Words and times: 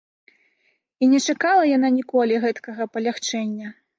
І 1.07 1.09
не 1.11 1.19
чакала 1.33 1.63
яна 1.77 1.87
ніколі 1.99 2.41
гэткага 2.45 2.89
палягчэння. 2.97 3.67